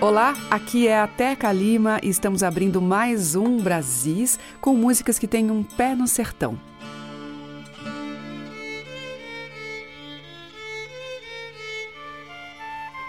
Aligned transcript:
Olá, 0.00 0.32
aqui 0.48 0.86
é 0.86 0.96
a 0.96 1.08
Teca 1.08 1.50
Lima 1.50 1.98
e 2.04 2.08
estamos 2.08 2.44
abrindo 2.44 2.80
mais 2.80 3.34
um 3.34 3.58
Brasis 3.60 4.38
com 4.60 4.76
músicas 4.76 5.18
que 5.18 5.26
têm 5.26 5.50
um 5.50 5.64
pé 5.64 5.96
no 5.96 6.06
sertão. 6.06 6.56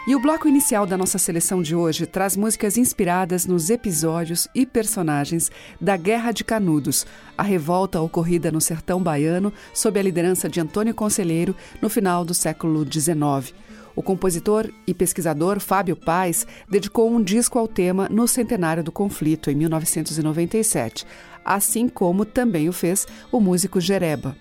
E 0.08 0.16
o 0.16 0.20
bloco 0.20 0.48
inicial 0.48 0.88
da 0.88 0.98
nossa 0.98 1.20
seleção 1.20 1.62
de 1.62 1.76
hoje 1.76 2.08
traz 2.08 2.36
músicas 2.36 2.76
inspiradas 2.76 3.46
nos 3.46 3.70
episódios 3.70 4.48
e 4.56 4.66
personagens 4.66 5.52
da 5.80 5.96
Guerra 5.96 6.32
de 6.32 6.44
Canudos, 6.44 7.06
a 7.38 7.44
revolta 7.44 8.02
ocorrida 8.02 8.52
no 8.52 8.60
sertão 8.60 9.00
baiano 9.00 9.54
sob 9.76 10.00
a 10.00 10.02
liderança 10.02 10.50
de 10.50 10.60
Antônio 10.60 10.96
Conselheiro 10.96 11.56
no 11.80 11.88
final 11.88 12.26
do 12.26 12.34
século 12.34 12.84
XIX. 12.84 13.54
O 14.00 14.02
compositor 14.02 14.72
e 14.88 14.94
pesquisador 14.94 15.60
Fábio 15.60 15.94
Paes 15.94 16.48
dedicou 16.70 17.12
um 17.12 17.22
disco 17.22 17.60
ao 17.60 17.68
tema 17.68 18.08
no 18.10 18.30
centenário 18.30 18.82
do 18.82 18.94
conflito, 18.94 19.52
em 19.52 19.56
1997, 19.56 21.06
assim 21.44 21.90
como 21.90 22.24
também 22.24 22.70
o 22.70 22.72
fez 22.72 23.06
o 23.30 23.42
músico 23.42 23.82
Jereba. 23.82 24.38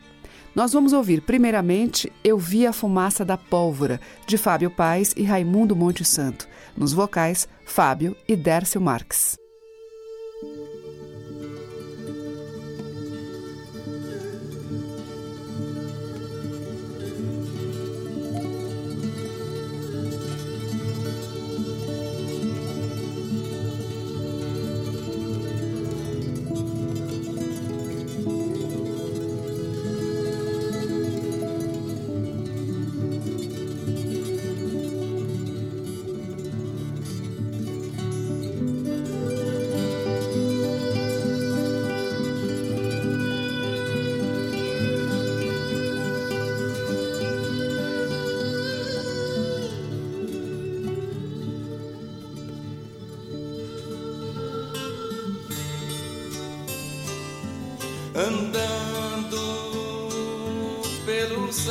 Nós 0.55 0.73
vamos 0.73 0.93
ouvir 0.93 1.23
primeiramente 1.23 2.13
Eu 2.23 2.39
Vi 2.39 2.69
a 2.69 2.73
Fumaça 2.73 3.25
da 3.25 3.37
Pólvora, 3.37 4.01
de 4.29 4.39
Fábio 4.39 4.71
Paes 4.71 5.13
e 5.17 5.25
Raimundo 5.25 5.75
Monte 5.75 6.05
Santo. 6.05 6.47
Nos 6.77 6.93
vocais, 6.93 7.49
Fábio 7.65 8.15
e 8.29 8.37
Dércio 8.37 8.81
Marques. 8.81 9.37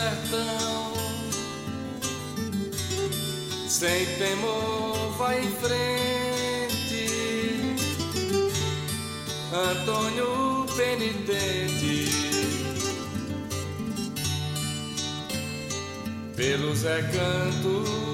Sertão, 0.07 0.93
sem 3.67 4.05
temor 4.17 5.17
vai 5.17 5.43
em 5.43 5.51
frente, 5.51 7.07
Antônio 9.51 10.65
penitente, 10.77 12.09
pelos 16.35 16.83
recantos 16.83 18.06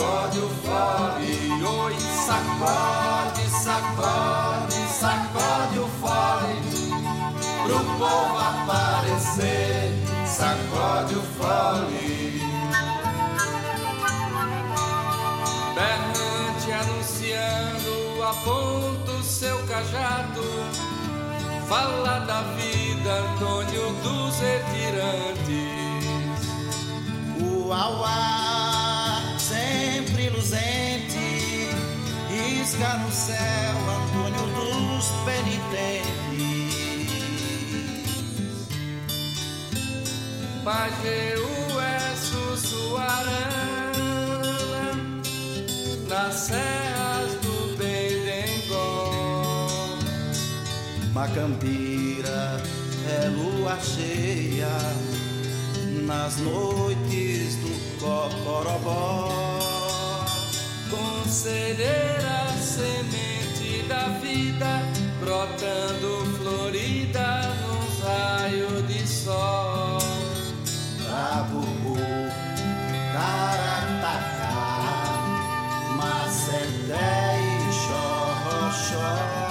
Sacode 0.00 0.38
o 0.38 0.48
fole, 0.48 1.62
oi, 1.62 1.96
sacode, 2.24 3.44
sacode, 3.50 4.80
sacode 4.88 5.78
o 5.78 5.86
fole 6.00 6.56
pro 7.66 7.78
povo 7.98 8.38
aparecer. 8.38 9.92
Sacode 10.26 11.16
o 11.16 11.22
fole. 11.36 12.40
Berrante 15.74 16.72
anunciando, 16.72 18.24
aponta 18.24 19.12
o 19.12 19.22
seu 19.22 19.58
cajado. 19.66 20.42
Fala 21.68 22.20
da 22.20 22.40
vida, 22.56 23.12
Antônio 23.34 23.92
dos 24.02 24.34
retirantes. 24.40 25.90
O 27.38 27.70
auá, 27.70 28.69
isca 32.80 32.96
no 32.96 33.12
céu, 33.12 33.76
Antônio 34.00 34.46
dos 34.54 35.06
penitentes. 35.26 36.08
Pajeú 40.64 41.80
é 41.80 42.16
Sussuarana, 42.16 43.20
nas 46.08 46.34
serras 46.34 47.34
do 47.42 47.76
Bendengó. 47.76 49.10
Macambira 51.12 52.62
é 53.06 53.28
lua 53.28 53.78
cheia, 53.80 54.78
nas 56.06 56.38
noites 56.38 57.56
do 57.56 57.70
Cocorobó. 58.00 59.69
Conselheira, 60.90 62.48
semente 62.60 63.82
da 63.88 64.08
vida, 64.20 64.82
brotando 65.20 66.26
florida 66.38 67.54
nos 67.62 68.00
raios 68.04 68.86
de 68.88 69.06
sol. 69.06 69.98
Trabucu, 71.06 71.96
Caratacá, 73.12 74.58
Macedé 75.96 77.38
e 77.38 77.72
Xorroxó. 77.72 79.49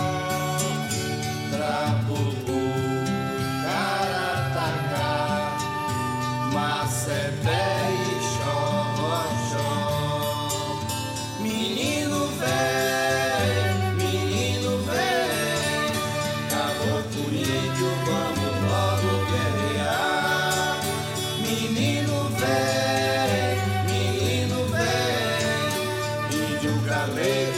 Eu 27.09 27.15
vi 27.15 27.49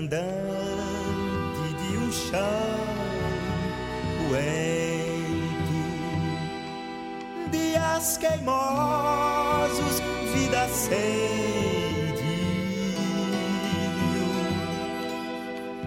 andante 0.00 1.74
de 1.78 1.98
um 1.98 2.10
chão 2.10 2.40
poento, 4.16 5.80
dias 7.50 8.16
queimosos, 8.16 10.00
vida 10.32 10.66
sem 10.68 11.60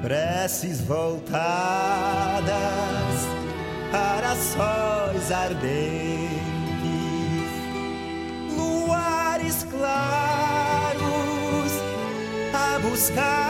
preces 0.03 0.81
voltadas 0.81 2.43
para 3.91 4.35
sóis 4.35 5.31
ardentes, 5.31 6.33
luares 8.55 9.63
claros 9.63 10.13
a 12.53 12.79
buscar 12.79 13.42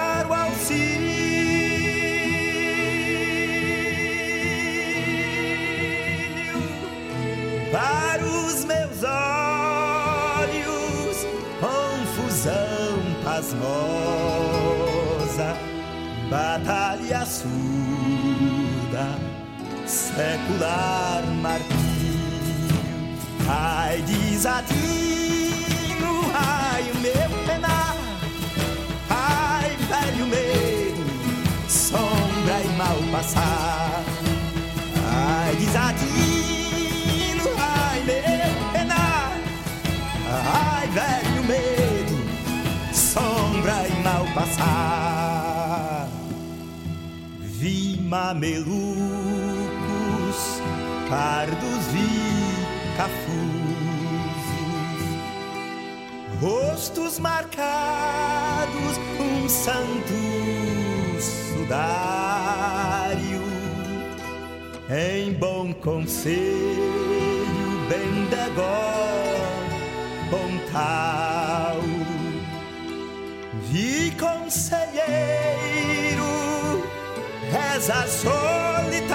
pasmosa, 13.34 14.70
batalha 16.30 17.26
surda, 17.26 19.08
secular 19.88 21.24
martírio, 21.42 22.78
ai 23.50 24.04
desatino, 24.04 24.72
ai 26.36 26.92
o 26.92 26.98
meu 27.00 27.30
penar, 27.48 27.98
ai 29.10 29.76
velho 29.90 30.28
medo, 30.28 31.04
sombra 31.68 32.62
e 32.64 32.68
mal 32.78 33.00
passar, 33.12 34.04
ai 35.12 35.56
desatino, 35.56 36.12
passar. 44.63 46.07
Vi 47.42 48.00
mamelucos, 48.01 48.71
pardos 51.10 51.88
vi 51.92 52.07
cafusos, 52.98 54.44
rostos 56.42 57.19
marcados, 57.19 58.98
um 59.19 59.50
santo 59.50 60.13
sudário, 61.19 61.83
em 64.89 65.33
bom 65.33 65.74
conselho, 65.74 66.38
bem 67.89 68.25
degó, 68.30 68.94
bom 70.30 70.57
Vi 73.74 74.12
conselheiro 74.12 75.02
reza 77.52 78.06
solitário 78.08 79.10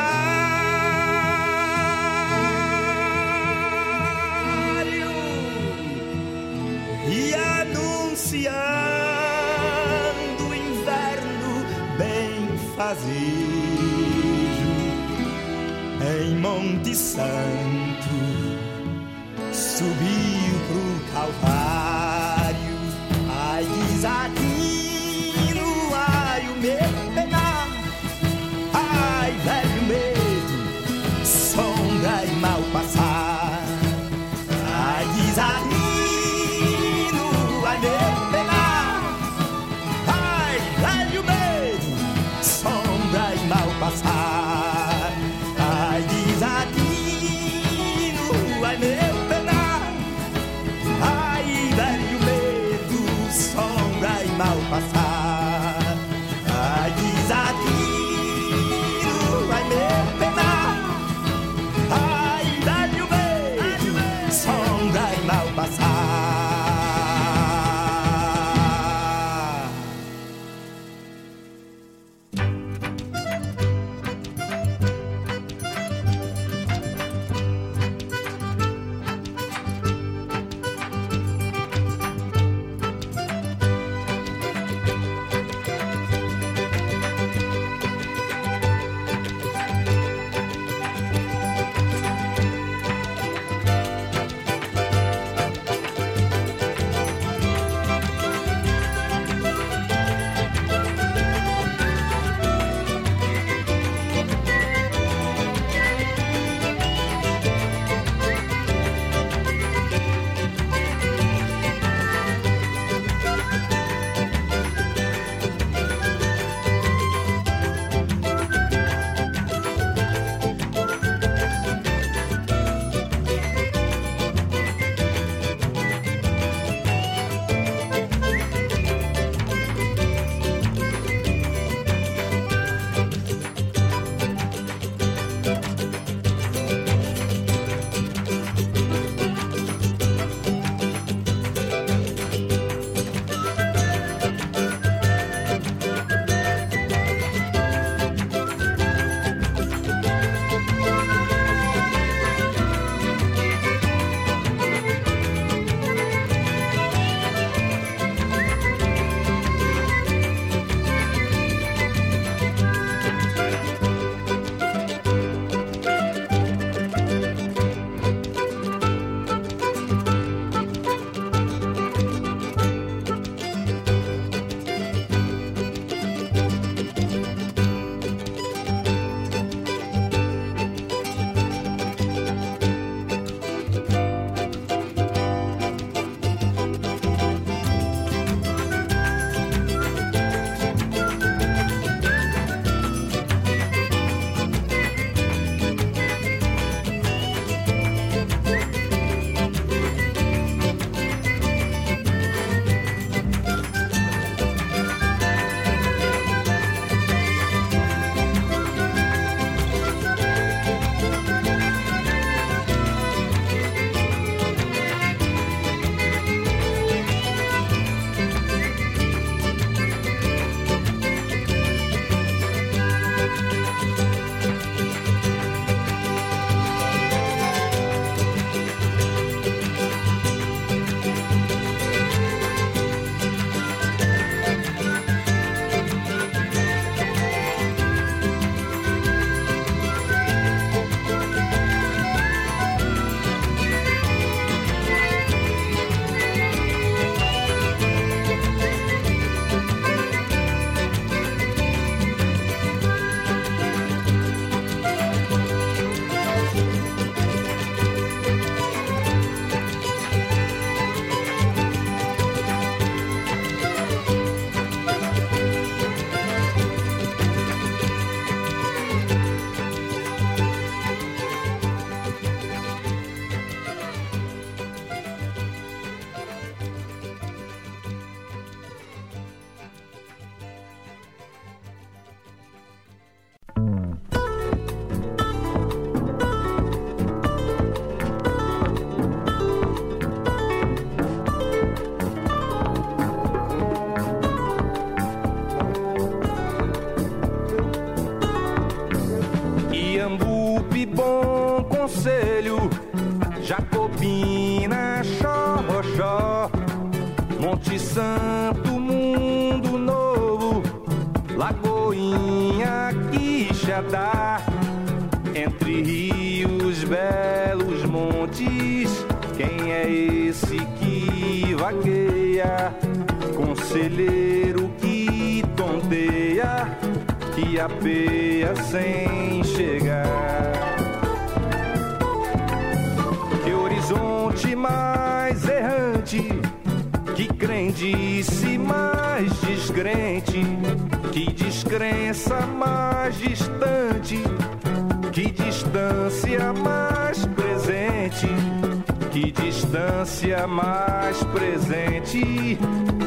e 7.09 7.35
anunciando 7.35 8.49
o 10.49 10.55
inverno 10.57 11.65
bem 11.97 12.59
fazejo 12.75 13.15
em 16.03 16.35
Monte 16.35 16.97
Santo 16.97 18.11
subiu 19.53 20.59
pro 20.67 20.99
Calvário. 21.13 21.68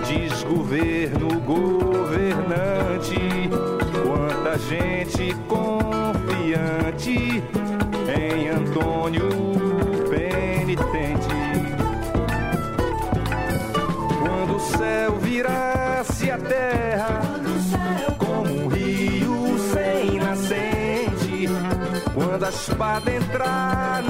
Desgoverno 0.07 1.39
governante, 1.41 3.15
quanta 4.03 4.57
gente 4.59 5.35
confiante 5.47 7.43
em 8.07 8.49
Antônio 8.49 9.29
penitente. 10.09 11.27
Quando 14.19 14.55
o 14.55 14.59
céu 14.59 15.17
virasse 15.17 16.31
a 16.31 16.37
terra, 16.37 17.21
como 18.17 18.65
um 18.65 18.67
rio 18.67 19.57
sem 19.73 20.19
nascente, 20.19 21.47
quando 22.13 22.43
a 22.43 22.49
espada 22.49 23.11
entrar 23.11 24.03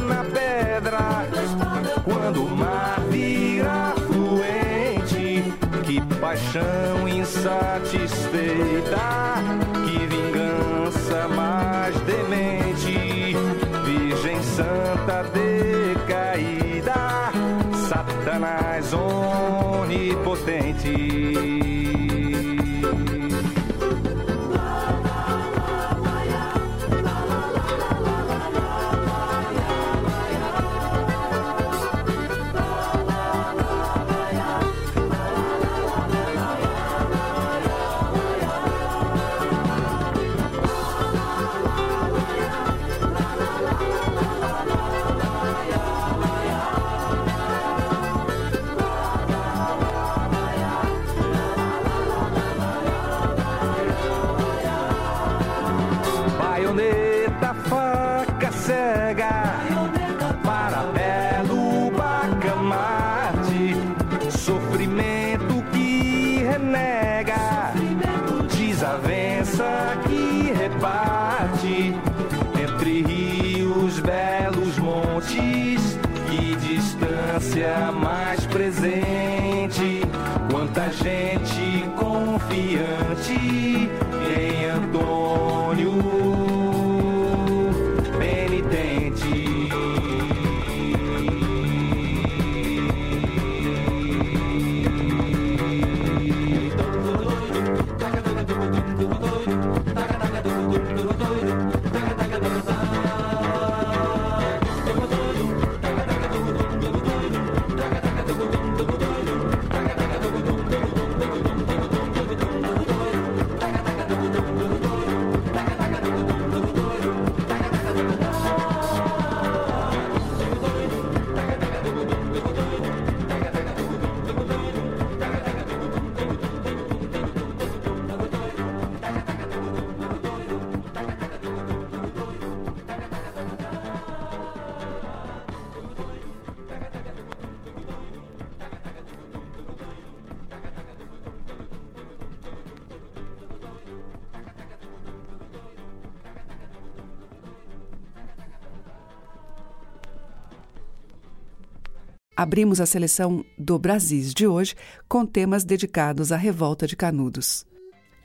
Abrimos 152.42 152.82
a 152.82 152.88
seleção 152.88 153.46
do 153.56 153.78
Brasis 153.78 154.34
de 154.34 154.48
hoje 154.48 154.74
com 155.08 155.28
temas 155.28 155.64
dedicados 155.64 156.32
à 156.32 156.36
revolta 156.36 156.88
de 156.88 156.96
Canudos. 156.96 157.68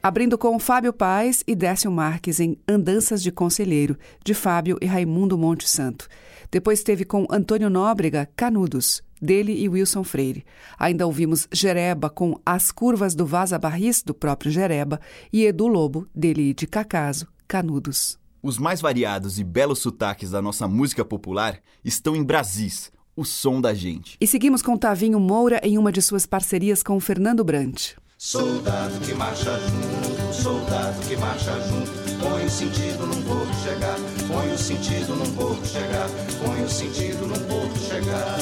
Abrindo 0.02 0.38
com 0.38 0.58
Fábio 0.58 0.90
Paes 0.90 1.44
e 1.46 1.54
Décio 1.54 1.90
Marques 1.90 2.40
em 2.40 2.56
Andanças 2.66 3.22
de 3.22 3.30
Conselheiro, 3.30 3.94
de 4.24 4.32
Fábio 4.32 4.78
e 4.80 4.86
Raimundo 4.86 5.36
Monte 5.36 5.68
Santo. 5.68 6.08
Depois 6.50 6.82
teve 6.82 7.04
com 7.04 7.26
Antônio 7.30 7.68
Nóbrega, 7.68 8.26
Canudos, 8.34 9.02
dele 9.20 9.52
e 9.52 9.68
Wilson 9.68 10.02
Freire. 10.02 10.46
Ainda 10.78 11.06
ouvimos 11.06 11.46
Jereba 11.52 12.08
com 12.08 12.40
As 12.46 12.72
Curvas 12.72 13.14
do 13.14 13.26
Vaza 13.26 13.58
Barris, 13.58 14.02
do 14.02 14.14
próprio 14.14 14.50
Jereba, 14.50 14.98
e 15.30 15.44
Edu 15.44 15.66
Lobo, 15.66 16.08
dele 16.14 16.48
e 16.48 16.54
de 16.54 16.66
Cacaso, 16.66 17.28
Canudos. 17.46 18.18
Os 18.42 18.58
mais 18.58 18.80
variados 18.80 19.38
e 19.38 19.44
belos 19.44 19.80
sotaques 19.80 20.30
da 20.30 20.40
nossa 20.40 20.66
música 20.66 21.04
popular 21.04 21.60
estão 21.84 22.16
em 22.16 22.24
Brasis, 22.24 22.90
o 23.16 23.24
som 23.24 23.60
da 23.60 23.72
gente. 23.72 24.16
E 24.20 24.26
seguimos 24.26 24.60
com 24.60 24.76
Tavinho 24.76 25.18
Moura 25.18 25.58
em 25.62 25.78
uma 25.78 25.90
de 25.90 26.02
suas 26.02 26.26
parcerias 26.26 26.82
com 26.82 27.00
Fernando 27.00 27.42
Brant. 27.42 27.94
Soldado 28.18 28.98
que 29.00 29.14
marcha 29.14 29.58
junto, 29.58 30.34
soldado 30.34 31.00
que 31.06 31.16
marcha 31.16 31.52
junto, 31.68 31.90
põe 32.18 32.44
o 32.44 32.50
sentido 32.50 33.06
num 33.06 33.22
porto 33.22 33.54
chegar, 33.62 33.96
põe 34.26 34.52
o 34.52 34.58
sentido 34.58 35.14
num 35.16 35.34
porto 35.34 35.66
chegar, 35.66 36.08
põe 36.42 36.62
o 36.64 36.68
sentido 36.68 37.26
num 37.26 37.40
porto 37.46 37.78
chegar. 37.78 38.38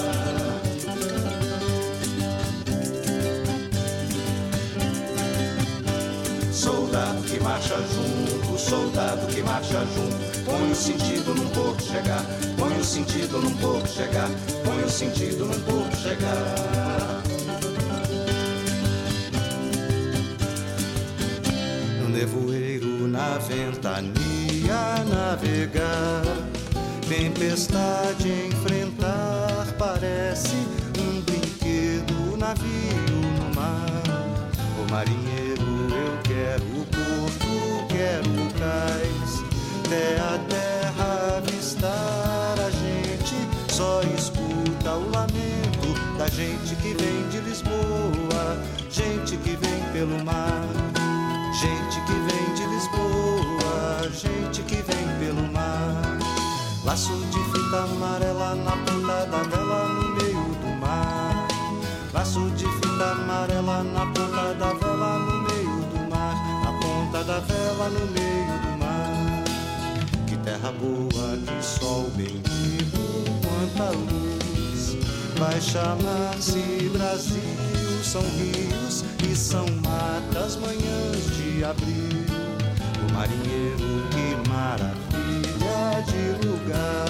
Soldado 6.53 7.23
que 7.25 7.41
marcha 7.41 7.77
junto, 7.77 8.24
soldado 8.65 9.27
que 9.27 9.43
marcha 9.43 9.85
junto. 9.95 10.45
Põe 10.45 10.71
o 10.71 10.75
sentido 10.75 11.35
num 11.35 11.49
porto 11.51 11.83
chegar, 11.83 12.25
põe 12.59 12.79
o 12.79 12.85
sentido 12.85 13.39
num 13.39 13.55
porto 13.57 13.89
chegar, 13.89 14.29
põe 14.65 14.83
o 14.83 14.89
sentido 14.89 15.45
num 15.45 15.61
porto 15.61 15.97
chegar. 15.97 17.23
No 22.01 22.09
nevoeiro, 22.09 23.07
na 23.09 23.39
ventania 23.39 24.15
navegar, 25.09 26.23
tempestade 27.09 28.29
enfrentar 28.47 29.67
parece 29.79 30.57
um 30.99 31.21
brinquedo, 31.21 32.37
na 32.39 32.49
navio 32.49 33.04
quero 38.65 38.71
o 38.71 38.71
cais, 38.71 39.45
até 39.85 40.21
a 40.21 40.39
terra 40.49 41.37
avistar 41.39 42.59
a 42.59 42.71
gente, 42.71 43.37
só 43.73 44.01
escuta 44.17 44.93
o 44.93 45.11
lamento 45.11 46.17
da 46.19 46.27
gente 46.29 46.75
que 46.77 46.95
vem 46.95 47.29
de 47.29 47.41
Lisboa, 47.41 48.59
gente 48.91 49.37
que 49.39 49.57
vem 49.57 49.83
pelo 49.93 50.25
mar, 50.25 50.67
gente 51.61 52.01
que 52.01 52.13
vem 52.13 52.55
de 52.55 52.67
Lisboa, 52.75 54.11
gente 54.13 54.63
que 54.63 54.77
vem 54.77 55.19
pelo 55.19 55.53
mar. 55.53 56.19
Laço 56.85 57.17
de 57.17 57.39
fita 57.45 57.85
amarela 57.85 58.55
na 58.57 58.73
ponta 58.73 59.27
da 59.27 59.43
vela 59.43 59.89
no 59.89 60.17
meio 60.17 60.45
do 60.61 60.81
mar. 60.81 61.49
Laço 62.13 62.51
de 62.51 62.67
fita 62.67 63.13
amarela 63.13 63.83
na 63.83 64.07
ponta 64.07 64.55
da 64.55 64.73
vela 64.75 65.19
no 65.19 65.43
meio 65.43 65.81
do 65.91 66.11
mar. 66.11 66.35
Na 66.63 66.73
ponta 66.79 67.25
da 67.25 67.41
vela 67.41 67.89
no 67.89 68.07
meio 68.13 68.24
terra 70.65 70.73
boa, 70.73 71.37
que 71.37 71.65
sol 71.65 72.11
bendito, 72.17 72.99
quanta 73.43 73.91
luz. 73.91 74.97
Vai 75.39 75.61
chamar-se 75.61 76.89
Brasil, 76.93 77.43
são 78.03 78.23
rios 78.23 79.05
e 79.29 79.37
são 79.37 79.67
matas, 79.83 80.57
manhãs 80.57 81.37
de 81.37 81.65
abril. 81.65 82.25
O 83.03 83.13
marinheiro, 83.13 84.09
que 84.11 84.49
maravilha 84.49 86.03
de 86.07 86.47
lugar. 86.47 87.05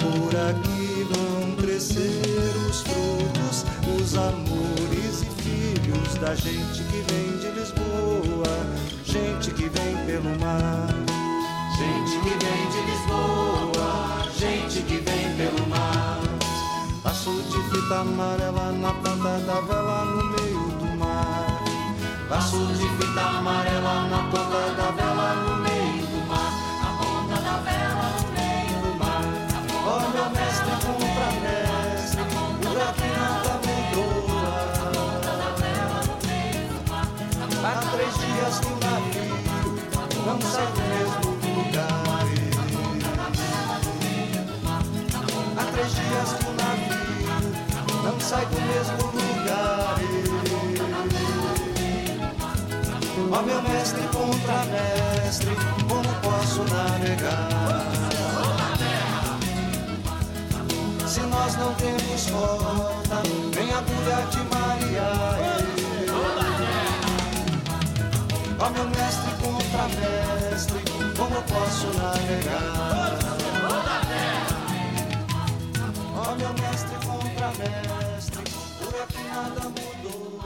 Por 0.00 0.34
aqui 0.36 1.06
vão 1.10 1.56
crescer 1.56 2.52
os 2.68 2.82
frutos, 2.82 3.64
os 3.96 4.14
amores 4.16 5.22
e 5.22 5.42
filhos 5.42 6.14
da 6.16 6.34
gente 6.34 6.82
que 6.84 7.04
vem 7.12 7.38
de 7.38 7.58
Lisboa, 7.58 8.66
gente 9.04 9.50
que 9.52 9.68
vem 9.68 9.96
pelo 10.06 10.38
mar. 10.40 11.09
Gente 11.80 12.18
que 12.18 12.28
vem 12.44 12.62
de 12.68 12.80
Lisboa, 12.90 14.28
gente 14.36 14.82
que 14.82 14.98
vem 14.98 15.34
pelo 15.34 15.66
mar. 15.66 16.20
Laço 17.02 17.32
de 17.32 17.62
fita 17.70 18.00
amarela 18.00 18.70
na 18.72 18.92
ponta 18.92 19.38
da 19.46 19.60
vela 19.62 20.04
no 20.04 20.24
meio 20.24 20.60
do 20.78 20.98
mar. 20.98 21.64
Laço 22.28 22.58
de 22.74 22.86
fita 22.86 23.22
amarela 23.22 24.08
na 24.10 24.18
ponta 24.24 24.74
da 24.76 24.90
vela 24.90 25.34
no 25.36 25.56
meio 25.62 26.06
do 26.06 26.20
mar. 26.28 26.52
Na 26.82 26.90
ponta 26.98 27.36
da 27.40 27.56
vela 27.64 28.08
no 28.20 28.28
meio 28.36 28.76
do 28.84 28.92
mar. 28.98 29.24
Olha 29.86 30.28
mestre, 30.36 30.74
compra 30.84 31.28
mestre, 31.40 32.22
por 32.60 32.76
aqui 32.76 33.08
nada 33.16 33.54
mudou. 33.64 34.28
Há 37.64 37.72
três 37.90 38.14
dias 38.18 38.54
que 38.60 38.66
o 38.66 38.76
navio 38.84 39.32
não 40.26 40.38
sai 40.42 40.68
mesmo 40.76 41.29
sai 48.30 48.46
do 48.46 48.60
mesmo 48.60 49.06
lugar. 49.18 49.98
Ó 53.32 53.42
meu 53.42 53.62
mestre, 53.62 54.02
contra 54.12 54.64
mestre, 54.66 55.50
como 55.88 56.08
posso 56.22 56.62
navegar? 56.72 57.90
Se 61.08 61.20
nós 61.22 61.56
não 61.56 61.74
temos 61.74 62.30
rota, 62.30 63.22
nem 63.56 63.72
agulha 63.72 64.26
de 64.30 64.40
Maria. 64.54 65.10
Ó 68.60 68.70
meu 68.70 68.84
mestre, 68.90 69.30
contra 69.42 69.88
mestre, 69.98 70.99
como 71.30 71.42
posso 71.44 71.86
navegar? 71.96 73.18
Ó 76.16 76.34
meu 76.34 76.52
mestre, 76.54 76.96
contra 77.06 77.48
mestre, 77.58 78.42
por 78.78 79.02
aqui 79.02 79.22
nada 79.24 79.60
mudou. 79.68 80.40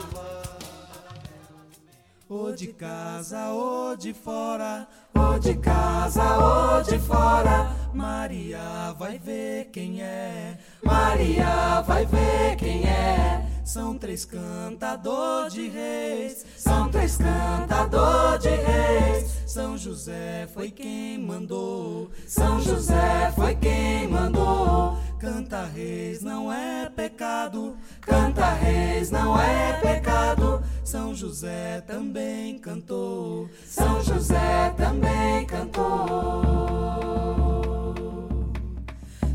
Ou 2.29 2.55
de 2.55 2.67
casa 2.67 3.49
ou 3.49 3.97
de 3.97 4.13
fora, 4.13 4.87
ou 5.13 5.39
de 5.39 5.55
casa 5.55 6.23
ou 6.37 6.83
de 6.83 6.99
fora. 6.99 7.71
Maria 7.93 8.93
vai 8.97 9.17
ver 9.17 9.65
quem 9.71 10.01
é, 10.01 10.57
Maria 10.83 11.81
vai 11.81 12.05
ver 12.05 12.55
quem 12.57 12.83
é. 12.83 13.54
São 13.65 13.97
três 13.97 14.23
cantador 14.25 15.49
de 15.49 15.67
reis, 15.67 16.45
são 16.55 16.87
três 16.87 17.17
cantador 17.17 18.37
de 18.37 18.49
reis. 18.49 19.43
São 19.47 19.75
José 19.75 20.47
foi 20.53 20.69
quem 20.69 21.17
mandou, 21.17 22.11
São 22.27 22.61
José 22.61 23.33
foi 23.35 23.55
quem 23.55 24.07
mandou. 24.07 24.99
Canta 25.19 25.65
reis 25.65 26.21
não 26.21 26.53
é 26.53 26.87
pecado, 26.95 27.75
canta 28.01 28.53
reis 28.53 29.09
não 29.09 29.35
é 29.41 29.73
pecado. 29.81 30.61
São 30.83 31.15
José 31.15 31.81
também 31.81 32.59
cantou, 32.59 33.49
São 33.65 33.99
José 34.03 34.75
também 34.77 35.43
cantou. 35.47 36.35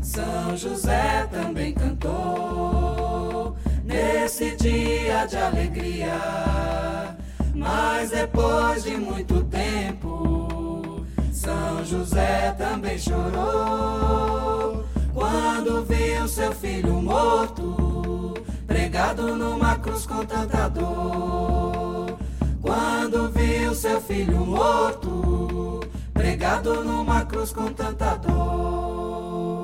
São 0.01 0.55
José 0.55 1.27
também 1.29 1.73
cantou 1.73 2.70
nesse 3.91 4.55
dia 4.55 5.25
de 5.25 5.37
alegria. 5.37 7.17
Mas 7.53 8.09
depois 8.09 8.83
de 8.83 8.95
muito 8.97 9.43
tempo, 9.43 11.05
São 11.31 11.83
José 11.85 12.55
também 12.57 12.97
chorou 12.97 14.85
quando 15.13 15.83
viu 15.83 16.27
seu 16.27 16.51
filho 16.53 16.93
morto, 17.01 18.33
pregado 18.65 19.35
numa 19.35 19.75
cruz 19.77 20.05
com 20.05 20.25
tanta 20.25 20.69
dor. 20.69 22.17
Quando 22.61 23.29
viu 23.31 23.75
seu 23.75 23.99
filho 23.99 24.45
morto, 24.45 25.81
pregado 26.13 26.83
numa 26.83 27.25
cruz 27.25 27.51
com 27.51 27.71
tanta 27.73 28.15
dor. 28.15 29.60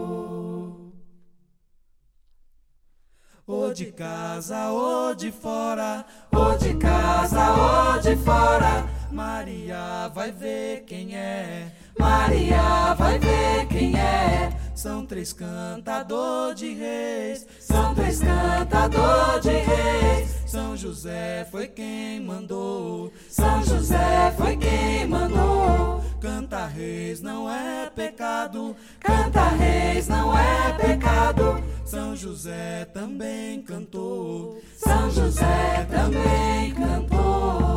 Ou 3.48 3.74
de 3.74 3.86
casa 3.94 4.72
ou 4.72 5.16
de 5.16 5.32
fora, 5.32 6.06
ou 6.34 6.58
de 6.58 6.74
casa 6.74 7.94
ou 7.94 7.98
de 8.02 8.14
fora, 8.18 8.86
Maria 9.10 10.12
vai 10.14 10.34
ver 10.34 10.84
quem 10.86 11.16
é. 11.16 11.72
Maria 11.98 12.94
vai 12.96 13.18
ver 13.18 13.66
quem 13.68 13.98
é. 13.98 14.52
São 14.76 15.06
três 15.06 15.32
cantador 15.32 16.54
de 16.56 16.74
reis, 16.74 17.48
são 17.62 17.96
três 17.96 18.20
cantador 18.20 19.40
de 19.40 19.52
reis. 19.52 20.36
São 20.46 20.76
José 20.76 21.48
foi 21.50 21.68
quem 21.68 22.20
mandou, 22.20 23.14
São 23.30 23.64
José 23.64 24.34
foi 24.38 24.58
quem 24.58 25.08
mandou. 25.08 26.04
Canta 26.20 26.66
reis 26.66 27.22
não 27.22 27.50
é 27.50 27.90
pecado, 27.96 28.76
canta 29.00 29.48
reis 29.52 30.10
não 30.10 30.38
é 30.38 30.74
pecado. 30.74 31.57
São 31.88 32.14
José 32.18 32.84
também 32.94 33.62
cantou, 33.62 34.62
São 34.76 35.10
José 35.10 35.88
também 35.90 36.74
cantou. 36.74 37.77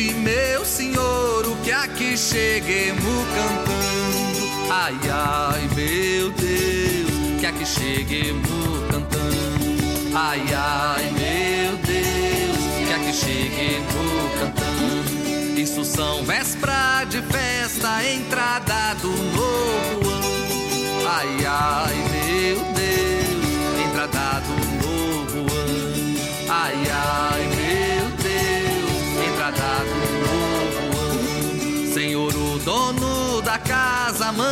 Meu 0.00 0.64
senhor, 0.64 1.46
o 1.46 1.56
que 1.56 1.70
aqui 1.70 2.16
cheguemos 2.16 3.26
cantando. 3.34 4.70
Ai, 4.70 4.94
ai, 5.10 5.68
meu 5.74 6.30
Deus, 6.30 7.38
que 7.38 7.44
aqui 7.44 7.66
cheguemos 7.66 8.90
cantando. 8.90 10.14
Ai, 10.14 10.42
ai, 10.54 11.10
meu 11.10 11.76
Deus, 11.76 12.88
que 12.88 12.92
aqui 12.94 13.12
cheguemos 13.12 14.32
cantando. 14.40 15.60
Isso 15.60 15.84
são 15.84 16.24
véspera 16.24 17.04
de 17.04 17.20
festa, 17.20 18.02
entrada 18.02 18.61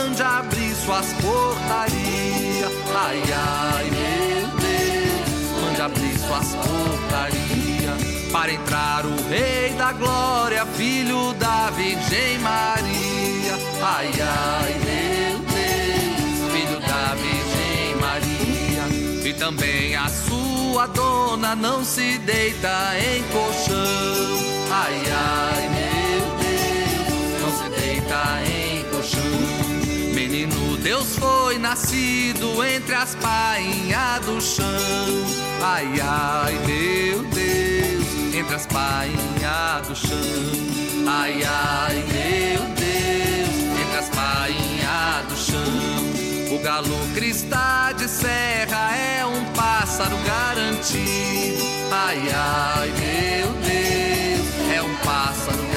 mande 0.00 0.22
abrir 0.22 0.74
suas 0.74 1.06
portarias. 1.14 2.72
Ai, 2.94 3.22
ai, 3.32 3.90
meu 3.90 4.48
Deus, 4.58 5.62
mande 5.62 5.82
abrir 5.82 6.18
suas 6.18 6.54
portarias. 6.54 8.30
Para 8.32 8.52
entrar 8.52 9.04
o 9.04 9.28
Rei 9.28 9.70
da 9.76 9.92
Glória, 9.92 10.64
filho 10.66 11.34
da 11.34 11.70
Virgem 11.70 12.38
Maria. 12.38 13.58
Ai, 13.82 14.10
ai, 14.20 14.74
meu 14.84 15.38
Deus, 15.40 16.52
filho 16.52 16.80
da 16.80 17.14
Virgem 17.14 17.96
Maria. 18.00 19.28
E 19.28 19.34
também 19.34 19.96
a 19.96 20.08
sua 20.08 20.86
dona 20.86 21.54
não 21.54 21.84
se 21.84 22.18
deita 22.18 22.92
em 22.98 23.22
colchão. 23.24 24.38
Ai, 24.70 25.02
ai, 25.12 25.68
meu 25.68 26.24
Deus, 26.38 27.42
não 27.42 27.50
se 27.58 27.80
deita 27.80 28.20
em 28.46 28.59
Deus 30.90 31.14
foi 31.14 31.56
nascido 31.56 32.64
entre 32.64 32.96
as 32.96 33.14
painhas 33.14 34.26
do 34.26 34.40
chão. 34.40 34.66
Ai, 35.62 35.86
ai, 36.02 36.52
meu 36.66 37.22
Deus, 37.28 38.34
entre 38.34 38.56
as 38.56 38.66
painhas 38.66 39.86
do 39.86 39.94
chão. 39.94 40.18
Ai, 41.06 41.44
ai, 41.44 41.94
meu 41.94 42.62
Deus, 42.74 43.80
entre 43.80 43.98
as 44.00 44.08
painhas 44.08 45.26
do 45.28 45.36
chão. 45.36 46.56
O 46.56 46.58
galo 46.60 46.98
crista 47.14 47.92
de 47.96 48.08
serra 48.08 48.96
é 48.96 49.24
um 49.24 49.44
pássaro 49.52 50.16
garantido. 50.26 51.62
Ai, 51.92 52.18
ai, 52.34 52.88
meu 52.98 53.52
Deus, 53.62 54.74
é 54.74 54.82
um 54.82 54.96
pássaro 55.04 55.69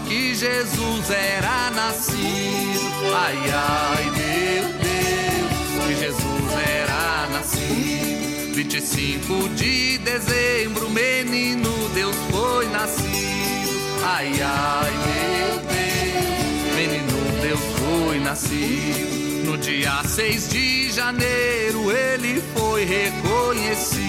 que 0.00 0.34
Jesus 0.34 1.10
era 1.10 1.70
nascido. 1.70 3.14
Ai, 3.14 3.36
ai, 3.52 4.04
meu 4.10 4.64
Deus, 4.80 5.86
que 5.86 5.94
Jesus 5.94 6.52
era 6.66 7.28
nascido. 7.32 8.54
25 8.54 9.48
de 9.50 9.98
dezembro, 9.98 10.90
menino 10.90 11.70
Deus 11.94 12.16
foi 12.30 12.66
nascido. 12.68 13.70
Ai, 14.04 14.32
ai, 14.42 14.92
meu 15.06 15.58
Deus, 15.60 16.74
menino 16.76 17.42
Deus 17.42 17.60
foi 17.78 18.18
nascido. 18.20 19.44
No 19.44 19.58
dia 19.58 20.02
6 20.04 20.48
de 20.48 20.90
janeiro 20.90 21.90
ele 21.92 22.42
foi 22.56 22.84
reconhecido. 22.84 24.04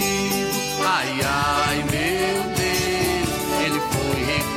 Ai, 0.84 1.19
ai, 1.24 1.78
meu 1.91 2.43
Deus, 2.56 3.65
ele 3.65 3.80
foi 3.91 4.24
reconhecido. 4.24 4.55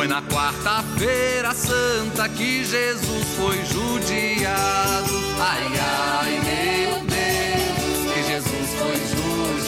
Foi 0.00 0.08
na 0.08 0.22
quarta-feira 0.22 1.52
santa 1.52 2.26
que 2.26 2.64
Jesus 2.64 3.26
foi 3.36 3.62
judiado. 3.66 5.10
Ai, 5.38 5.66
ai, 5.78 6.40
meu 6.40 7.00
Deus, 7.00 8.14
que 8.14 8.22
Jesus 8.22 8.70
foi 8.78 8.96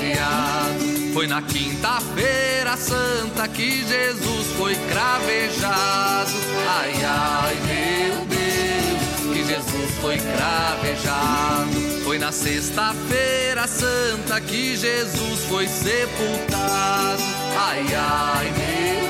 judiado. 0.09 1.13
Foi 1.13 1.27
na 1.27 1.43
quinta-feira 1.43 2.79
santa 2.79 3.47
que 3.47 3.87
Jesus 3.87 4.47
foi 4.57 4.75
cravejado. 4.75 6.33
Ai, 6.67 6.95
ai, 7.05 7.55
meu 7.67 8.25
Deus, 8.25 9.35
que 9.35 9.45
Jesus 9.45 9.91
foi 10.01 10.17
cravejado. 10.17 12.05
Foi 12.05 12.19
na 12.19 12.33
sexta-feira 12.33 13.67
santa 13.67 14.41
que 14.41 14.79
Jesus 14.79 15.45
foi 15.51 15.69
sepultado. 15.69 17.23
Ai, 17.55 17.85
ai, 17.95 18.51
meu 18.57 19.02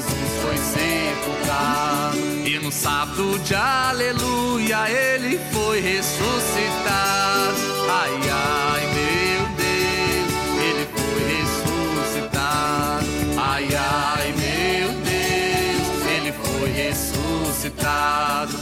Jesus 0.00 0.32
foi 0.42 0.56
sepultado. 0.56 2.16
E 2.46 2.58
no 2.58 2.72
sábado 2.72 3.38
de 3.40 3.54
aleluia 3.54 4.88
ele 4.90 5.38
foi 5.52 5.80
ressuscitado. 5.80 7.56
Ai, 7.90 8.12
ai, 8.30 8.86
meu 8.94 9.46
Deus, 9.56 10.32
ele 10.62 10.88
foi 10.94 11.20
ressuscitado. 11.36 13.06
Ai, 13.36 13.68
ai, 13.74 14.32
meu 14.38 14.88
Deus, 15.02 16.06
ele 16.16 16.32
foi 16.32 16.70
ressuscitado. 16.70 18.56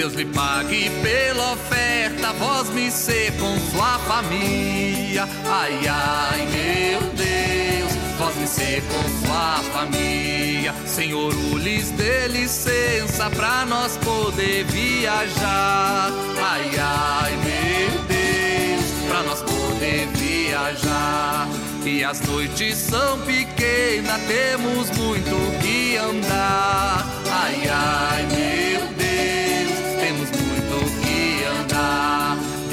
Deus 0.00 0.14
lhe 0.14 0.24
pague 0.24 0.88
pela 1.02 1.52
oferta, 1.52 2.32
vós 2.38 2.70
me 2.70 2.90
ser 2.90 3.32
com 3.32 3.54
sua 3.70 3.98
família. 3.98 5.28
Ai, 5.44 5.78
ai, 5.86 6.46
meu 6.46 7.00
Deus, 7.10 7.92
vós 8.18 8.34
me 8.36 8.46
ser 8.46 8.82
com 8.84 9.26
sua 9.26 9.62
família. 9.74 10.74
Senhor, 10.86 11.34
lhes 11.58 11.90
dê 11.90 12.28
licença 12.28 13.28
pra 13.28 13.66
nós 13.66 13.98
poder 13.98 14.64
viajar. 14.64 16.10
Ai, 16.50 16.70
ai, 16.78 17.32
meu 17.36 18.02
Deus, 18.04 19.06
pra 19.06 19.22
nós 19.22 19.42
poder 19.42 20.08
viajar. 20.14 21.46
E 21.84 22.02
as 22.02 22.22
noites 22.22 22.78
são 22.78 23.18
pequenas, 23.18 24.22
temos 24.22 24.88
muito 24.96 25.60
que 25.60 25.98
andar. 25.98 27.06
Ai, 27.30 27.68
ai, 27.68 28.26
meu 28.34 28.49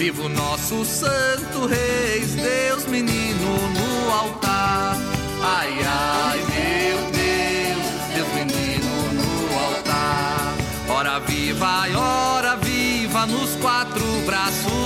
Viva 0.07 0.23
o 0.23 0.29
nosso 0.29 0.85
Santo 0.85 1.65
Reis, 1.65 2.33
Deus 2.33 2.85
menino 2.85 3.57
no 3.73 4.13
altar. 4.13 4.95
Ai, 5.43 5.83
ai, 5.85 6.37
meu 6.37 7.11
Deus, 7.11 8.15
Deus 8.15 8.27
menino 8.33 9.11
no 9.11 9.59
altar. 9.59 10.55
Ora 10.87 11.19
viva, 11.19 11.83
ora 11.93 12.55
viva 12.55 13.25
nos 13.25 13.57
quatro 13.57 14.05
braços 14.25 14.76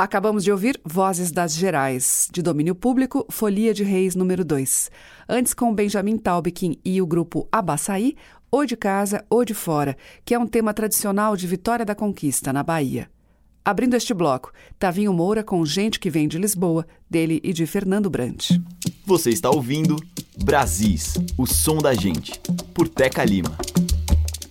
Acabamos 0.00 0.44
de 0.44 0.50
ouvir 0.50 0.80
Vozes 0.82 1.30
das 1.30 1.54
Gerais, 1.54 2.26
de 2.32 2.40
domínio 2.40 2.74
público, 2.74 3.26
Folia 3.28 3.74
de 3.74 3.84
Reis 3.84 4.16
número 4.16 4.42
2. 4.42 4.90
Antes, 5.28 5.52
com 5.52 5.74
Benjamin 5.74 6.16
Taubkin 6.16 6.78
e 6.82 7.02
o 7.02 7.06
grupo 7.06 7.46
Abaçaí, 7.52 8.16
Ou 8.50 8.64
de 8.64 8.78
Casa, 8.78 9.22
ou 9.28 9.44
de 9.44 9.52
Fora, 9.52 9.94
que 10.24 10.32
é 10.32 10.38
um 10.38 10.46
tema 10.46 10.72
tradicional 10.72 11.36
de 11.36 11.46
Vitória 11.46 11.84
da 11.84 11.94
Conquista, 11.94 12.50
na 12.50 12.62
Bahia. 12.62 13.10
Abrindo 13.62 13.94
este 13.94 14.14
bloco, 14.14 14.50
Tavinho 14.78 15.12
Moura 15.12 15.44
com 15.44 15.66
Gente 15.66 16.00
que 16.00 16.08
Vem 16.08 16.26
de 16.26 16.38
Lisboa, 16.38 16.86
dele 17.10 17.38
e 17.44 17.52
de 17.52 17.66
Fernando 17.66 18.08
Brant. 18.08 18.52
Você 19.04 19.28
está 19.28 19.50
ouvindo 19.50 19.96
Brasis, 20.42 21.12
o 21.36 21.46
som 21.46 21.76
da 21.76 21.92
gente, 21.92 22.40
por 22.72 22.88
Teca 22.88 23.22
Lima. 23.22 23.54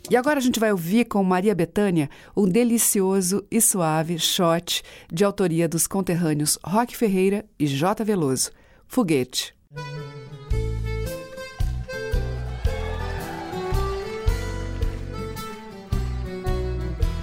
E 0.09 0.17
agora 0.17 0.39
a 0.39 0.41
gente 0.41 0.59
vai 0.59 0.71
ouvir 0.71 1.05
com 1.05 1.23
Maria 1.23 1.53
Bethânia 1.53 2.09
um 2.35 2.47
delicioso 2.47 3.45
e 3.51 3.61
suave 3.61 4.17
shot 4.17 4.81
de 5.11 5.23
autoria 5.23 5.69
dos 5.69 5.85
conterrâneos 5.85 6.57
Roque 6.63 6.97
Ferreira 6.97 7.45
e 7.59 7.67
J. 7.67 8.03
Veloso, 8.03 8.49
Foguete. 8.87 9.53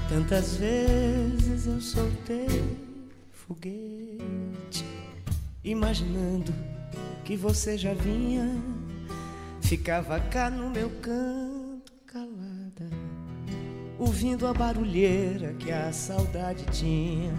Tantas 0.09 0.57
vezes 0.57 1.67
eu 1.67 1.81
soltei 1.81 2.77
foguete, 3.33 4.85
imaginando 5.65 6.55
que 7.25 7.37
você 7.37 7.77
já 7.77 7.93
vinha, 7.93 8.49
ficava 9.61 10.21
cá 10.21 10.49
no 10.49 10.71
meu 10.71 10.89
canto 11.03 11.56
ouvindo 13.99 14.47
a 14.47 14.53
barulheira 14.53 15.55
que 15.59 15.73
a 15.73 15.93
saudade 15.93 16.65
tinha. 16.67 17.35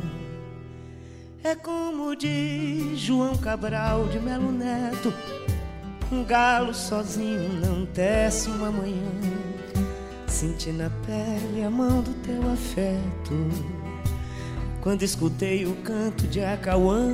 É 1.44 1.56
como 1.56 2.16
diz 2.16 3.00
João 3.00 3.38
Cabral 3.38 4.08
de 4.08 4.20
Melo 4.20 4.52
Neto, 4.52 5.14
um 6.12 6.24
galo 6.24 6.74
sozinho 6.74 7.54
não 7.62 7.86
tece 7.86 8.50
uma 8.50 8.72
manhã. 8.72 9.48
Senti 10.28 10.72
na 10.72 10.92
pele 11.04 11.64
a 11.64 11.70
mão 11.70 12.02
do 12.04 12.14
teu 12.22 12.52
afeto 12.52 13.50
Quando 14.82 15.02
escutei 15.02 15.66
o 15.66 15.74
canto 15.78 16.28
de 16.28 16.44
Acauã 16.44 17.10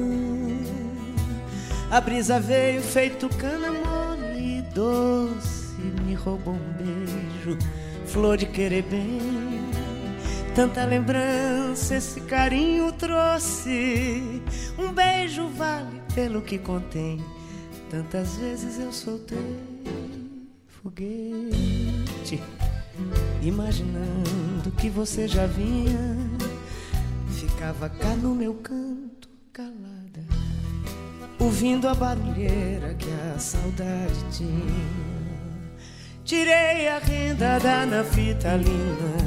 A 1.90 2.02
brisa 2.02 2.42
veio 2.42 2.82
feito 2.82 3.30
cana 3.30 3.72
mole 3.72 4.58
e 4.58 4.62
doce 4.74 5.53
Me 6.14 6.20
roubou 6.20 6.54
um 6.54 6.74
beijo, 6.74 7.58
flor 8.06 8.38
de 8.38 8.46
querer 8.46 8.84
bem. 8.84 9.20
Tanta 10.54 10.86
lembrança 10.86 11.96
esse 11.96 12.22
carinho 12.22 12.92
trouxe. 12.92 14.44
Um 14.78 14.94
beijo 14.94 15.48
vale 15.48 16.04
pelo 16.14 16.44
que 16.44 16.60
contém. 16.60 17.20
Tantas 17.90 18.36
vezes 18.38 18.80
eu 18.80 18.94
soltei 18.94 19.58
foguete 20.68 22.40
Imaginando 23.42 24.70
que 24.78 24.92
você 24.92 25.28
já 25.28 25.48
vinha, 25.48 26.16
ficava 27.32 27.90
cá 27.90 28.16
no 28.16 28.36
meu 28.36 28.54
canto 28.54 29.28
calada, 29.52 30.24
ouvindo 31.40 31.88
a 31.88 31.96
barulheira 31.96 32.94
que 32.94 33.10
a 33.36 33.40
saudade 33.40 34.24
tinha. 34.32 35.13
Tirei 36.26 36.88
a 36.88 37.00
renda 37.00 37.60
da 37.60 37.86
nafitalina, 37.86 39.18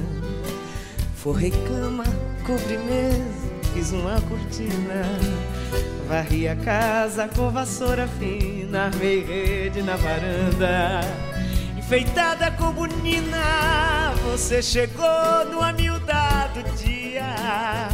forrei 1.14 1.50
cama, 1.50 2.04
cobri 2.46 2.78
mesa, 2.78 3.72
fiz 3.74 3.92
uma 3.92 4.20
cortina. 4.22 5.04
Varri 6.08 6.48
a 6.48 6.56
casa 6.56 7.28
com 7.28 7.50
vassoura 7.50 8.08
fina, 8.18 8.86
armei 8.86 9.24
rede 9.24 9.82
na 9.82 9.96
varanda 9.96 11.00
enfeitada 11.86 12.50
com 12.52 12.72
bonina. 12.72 14.12
Você 14.24 14.60
chegou 14.60 15.44
no 15.52 15.60
amildado 15.60 16.62
dia 16.76 17.88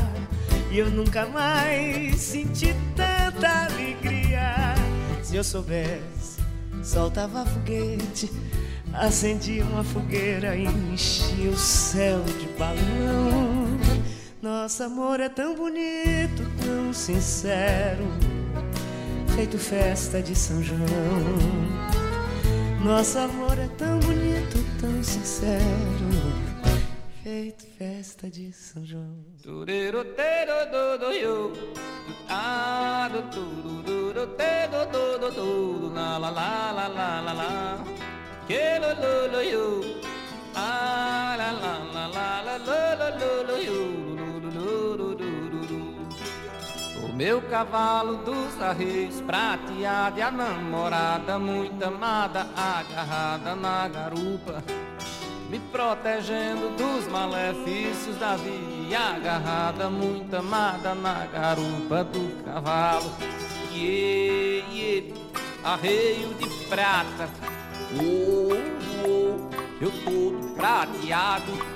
e 0.71 0.79
eu 0.79 0.91
nunca 0.91 1.27
mais 1.27 2.19
senti 2.19 2.75
tanta 2.97 3.67
alegria. 3.67 4.75
Se 5.23 5.37
eu 5.37 5.45
soubesse, 5.45 6.41
soltava 6.83 7.45
foguete, 7.45 8.31
acendia 8.95 9.65
uma 9.65 9.83
fogueira 9.83 10.57
e 10.57 10.65
enchia 10.65 11.51
o 11.51 11.57
céu 11.57 12.21
de 12.23 12.47
balão. 12.59 13.79
Nosso 14.41 14.83
amor 14.83 15.21
é 15.21 15.29
tão 15.29 15.55
bonito, 15.55 16.43
tão 16.65 16.93
sincero, 16.93 18.07
feito 19.35 19.59
festa 19.59 20.21
de 20.21 20.35
São 20.35 20.63
João. 20.63 20.79
Nosso 22.85 23.19
amor 23.19 23.59
é 23.59 23.69
tão 23.79 24.01
bonito, 24.01 24.59
tão 24.81 25.03
sincero, 25.03 25.63
feito 27.23 27.65
festa 27.79 28.29
de 28.29 28.53
São 28.53 28.85
João. 28.85 29.23
La 35.95 36.19
la 36.19 36.31
la 36.31 36.89
la 36.89 37.21
la 37.21 37.33
la 37.33 38.12
lo 38.53 39.43
lo. 39.43 39.81
Ah 40.55 41.35
la 41.39 41.53
la 41.53 41.75
la 41.95 42.07
la 42.17 42.43
la 42.43 42.57
lo 42.59 43.03
lo 43.21 43.33
lo 43.49 43.57
lo. 43.67 43.81
Lo 44.51 44.97
lo 44.97 45.15
lo 45.15 45.61
lo. 45.71 45.83
O 47.05 47.13
meu 47.15 47.43
cavalo 47.43 48.19
dos 48.19 48.61
arreios 48.61 49.21
prateado 49.23 50.19
e 50.19 50.23
a 50.23 50.31
namorada 50.31 51.39
muito 51.39 51.83
amada 51.85 52.47
agarrada 52.57 53.57
na 53.57 53.89
garupa 53.89 54.63
me 55.53 55.59
protegendo 55.59 56.71
dos 56.79 57.07
malefícios 57.09 58.17
da 58.19 58.37
vida 58.37 58.89
e 58.89 58.95
agarrada 58.95 59.91
muito 59.91 60.35
amada 60.35 60.95
na 60.95 61.27
garupa 61.27 62.05
do 62.05 62.43
cavalo 62.43 63.13
iê, 63.71 64.65
iê, 64.73 65.13
arreio 65.63 66.33
de 66.35 66.49
prata 66.69 67.29
oh, 68.01 68.53
oh, 69.05 69.51
eu 69.81 69.91
todo 70.05 70.55
prateado 70.55 71.73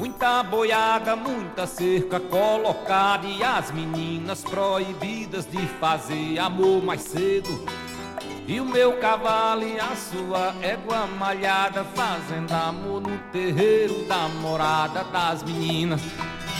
Muita 0.00 0.42
boiada, 0.42 1.14
muita 1.14 1.66
cerca 1.66 2.18
colocada 2.18 3.26
e 3.26 3.42
as 3.42 3.70
meninas 3.70 4.42
proibidas 4.42 5.44
de 5.44 5.58
fazer 5.78 6.38
amor 6.38 6.82
mais 6.82 7.02
cedo. 7.02 7.64
E 8.46 8.58
o 8.60 8.64
meu 8.64 8.98
cavalo 8.98 9.62
e 9.62 9.78
a 9.78 9.94
sua 9.94 10.54
égua 10.62 11.06
malhada 11.06 11.84
fazendo 11.84 12.50
amor 12.52 13.02
no 13.02 13.18
terreiro 13.30 14.06
da 14.06 14.26
morada 14.28 15.04
das 15.04 15.42
meninas. 15.42 16.00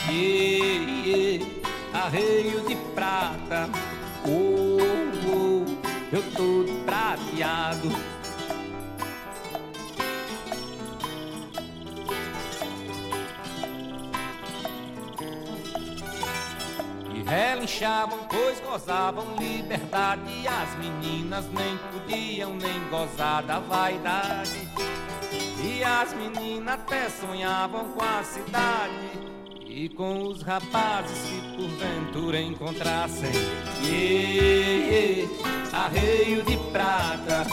Yeah, 0.09 1.05
yeah, 1.05 1.45
arreio 1.93 2.61
de 2.67 2.75
prata, 2.95 3.69
oh, 4.27 4.79
oh, 5.29 5.67
eu 6.13 6.23
todo 6.33 6.85
prateado. 6.85 7.91
Relinchavam, 17.31 18.27
pois 18.29 18.59
gozavam 18.59 19.25
liberdade. 19.39 20.23
E 20.27 20.49
as 20.49 20.77
meninas 20.79 21.47
nem 21.53 21.79
podiam 21.93 22.55
nem 22.57 22.89
gozar 22.91 23.45
da 23.45 23.61
vaidade. 23.61 24.69
E 25.63 25.85
as 25.85 26.13
meninas 26.13 26.75
até 26.75 27.09
sonhavam 27.09 27.93
com 27.93 28.03
a 28.03 28.25
cidade. 28.25 29.30
E 29.73 29.89
com 29.89 30.25
os 30.25 30.43
rapazes 30.43 31.19
que 31.23 31.57
porventura 31.57 32.41
encontrassem. 32.41 33.31
Yeah, 33.85 34.93
yeah, 34.93 35.31
arreio 35.73 36.43
de 36.43 36.57
prata. 36.73 37.47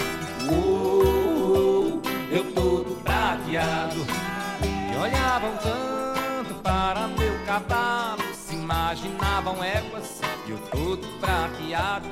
Oh, 0.51 2.01
eu 2.29 2.51
todo 2.53 3.01
prateado. 3.03 4.05
E 4.63 4.97
olhavam 4.97 5.55
tanto 5.57 6.55
para 6.63 7.07
meu 7.07 7.45
cavalo 7.45 8.27
imaginavam 8.67 9.63
éguas 9.63 10.21
e 10.45 10.51
eu 10.51 10.57
todo 10.71 11.07
prateado. 11.19 12.07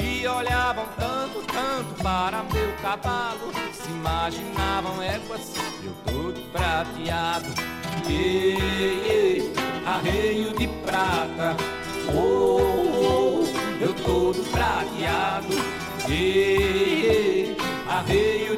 E 0.00 0.26
olhavam 0.26 0.84
tanto, 0.96 1.42
tanto 1.46 2.02
para 2.02 2.42
meu 2.42 2.72
cavalo. 2.82 3.52
Se 3.72 3.88
imaginavam 3.88 5.02
éguas 5.02 5.54
eu 5.82 5.92
todo 6.04 6.52
prateado. 6.52 7.77
E, 8.08 9.50
arreio 9.86 10.52
de 10.54 10.68
prata. 10.84 11.56
Oh, 12.14 12.60
oh, 13.02 13.44
eu 13.80 13.94
todo 13.94 14.42
prateado. 14.50 15.54
E, 16.08 17.56
arreio 17.88 18.57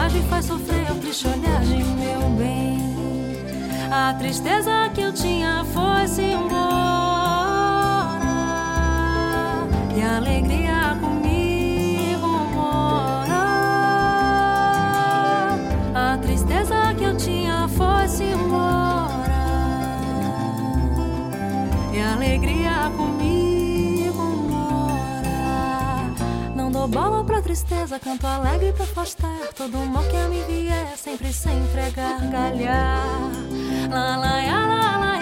imagem 0.00 0.22
faz 0.22 0.46
sofrer 0.46 0.90
o 0.90 0.94
frisolar 0.94 1.60
de 1.62 1.84
meu 1.84 2.30
bem. 2.38 2.80
A 3.90 4.14
tristeza 4.14 4.88
que 4.94 5.02
eu 5.02 5.12
tinha 5.12 5.62
foi-se 5.74 6.22
embora 6.22 6.60
e 9.94 10.00
a 10.00 10.16
alegria 10.16 10.96
comigo 11.00 12.28
mora. 12.54 13.44
A 15.94 16.18
tristeza 16.18 16.94
que 16.96 17.04
eu 17.04 17.16
tinha 17.18 17.68
foi-se 17.68 18.24
embora 18.24 19.10
e 21.92 22.00
a 22.00 22.14
alegria 22.14 22.90
comigo 22.96 24.22
mora. 24.48 26.10
Não 26.56 26.70
dou 26.70 26.88
bola 26.88 27.22
canto 27.98 28.28
alegre 28.28 28.72
pra 28.72 28.84
afastar 28.84 29.48
todo 29.56 29.76
mal 29.78 30.04
que 30.04 30.16
a 30.16 30.28
mim 30.28 30.40
vier, 30.46 30.96
sempre 30.96 31.32
sempre 31.32 31.90
gargalhar. 31.90 33.04
Lá, 33.90 34.16
lá, 34.16 34.36
lá, 34.36 34.66
lá, 34.66 34.98
lá. 34.98 35.19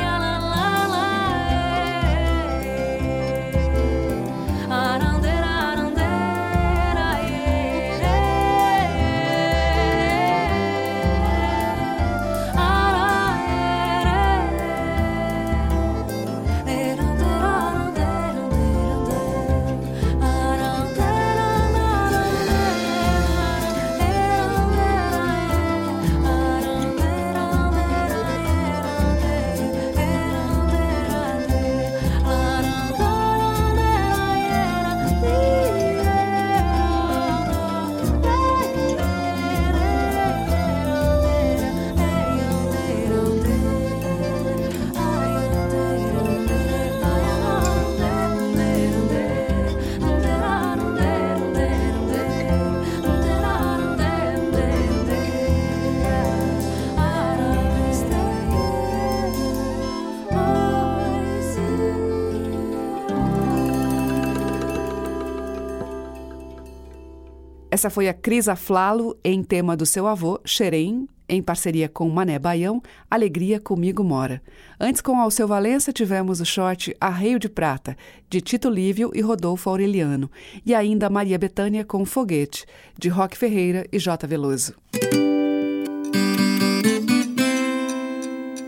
Essa 67.79 67.91
foi 67.91 68.09
a 68.09 68.13
Cris 68.13 68.49
Aflalo 68.49 69.17
em 69.25 69.41
tema 69.41 69.77
do 69.77 69.87
seu 69.87 70.09
avô, 70.09 70.41
Xerém, 70.45 71.09
em 71.29 71.41
parceria 71.41 71.89
com 71.89 72.09
Mané 72.09 72.37
Baião, 72.37 72.83
Alegria 73.09 73.61
Comigo 73.61 74.03
Mora. 74.03 74.43
Antes, 74.81 75.01
com 75.01 75.21
Alceu 75.21 75.47
Valença, 75.47 75.93
tivemos 75.93 76.41
o 76.41 76.45
short 76.45 76.93
Arreio 77.01 77.39
de 77.39 77.49
Prata, 77.49 77.97
de 78.29 78.41
Tito 78.41 78.69
Lívio 78.69 79.13
e 79.15 79.21
Rodolfo 79.21 79.71
Aureliano, 79.71 80.29
e 80.67 80.75
ainda 80.75 81.09
Maria 81.09 81.39
Betânia 81.39 81.85
com 81.85 82.05
Foguete, 82.05 82.67
de 82.99 83.09
Roque 83.09 83.39
Ferreira 83.39 83.87
e 83.93 83.99
J. 84.01 84.27
Veloso. 84.27 84.75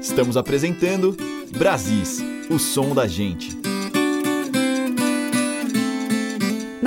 Estamos 0.00 0.36
apresentando 0.36 1.16
Brasis, 1.58 2.20
o 2.48 2.60
som 2.60 2.94
da 2.94 3.08
gente. 3.08 3.69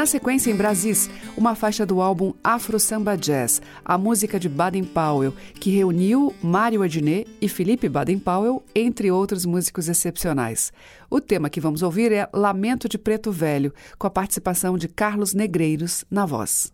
Na 0.03 0.07
sequência, 0.07 0.51
em 0.51 0.55
Brasis, 0.57 1.09
uma 1.37 1.55
faixa 1.55 1.85
do 1.85 2.01
álbum 2.01 2.33
Afro 2.43 2.77
Samba 2.77 3.15
Jazz, 3.15 3.61
a 3.85 3.97
música 3.97 4.37
de 4.37 4.49
Baden 4.49 4.83
Powell, 4.83 5.33
que 5.61 5.69
reuniu 5.69 6.35
Mário 6.43 6.83
Adnet 6.83 7.25
e 7.39 7.47
Felipe 7.47 7.87
Baden 7.87 8.19
Powell, 8.19 8.61
entre 8.75 9.09
outros 9.09 9.45
músicos 9.45 9.87
excepcionais. 9.87 10.73
O 11.09 11.21
tema 11.21 11.49
que 11.49 11.61
vamos 11.61 11.81
ouvir 11.81 12.11
é 12.11 12.27
Lamento 12.33 12.89
de 12.89 12.97
Preto 12.97 13.31
Velho, 13.31 13.73
com 13.97 14.05
a 14.05 14.09
participação 14.09 14.77
de 14.77 14.89
Carlos 14.89 15.33
Negreiros 15.33 16.03
na 16.11 16.25
voz. 16.25 16.72